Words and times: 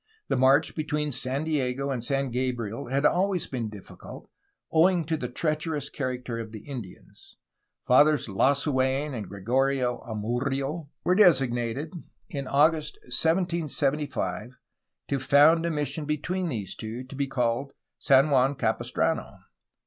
The 0.29 0.35
march 0.35 0.73
between 0.73 1.11
San 1.11 1.43
Diego 1.43 1.91
and 1.91 2.03
San 2.03 2.31
Gabriel 2.31 2.87
had 2.87 3.05
always 3.05 3.45
been 3.45 3.69
difficult, 3.69 4.31
owing 4.71 5.05
to 5.05 5.15
the 5.15 5.27
treacherous 5.29 5.91
character 5.91 6.39
of 6.39 6.51
the 6.51 6.61
Indians. 6.65 7.37
Fathers 7.85 8.25
Lasu^n 8.25 9.13
and 9.13 9.29
Gregorio 9.29 9.99
Amurrio 9.99 10.89
were 11.03 11.13
designated, 11.13 11.93
in 12.29 12.47
August 12.47 12.95
1775, 13.03 14.53
to 15.07 15.19
found 15.19 15.67
a 15.67 15.69
mission 15.69 16.05
between 16.05 16.49
these 16.49 16.73
two, 16.73 17.03
to 17.03 17.15
be 17.15 17.27
called 17.27 17.73
San 17.99 18.31
Juan 18.31 18.55
Capistrano. 18.55 19.29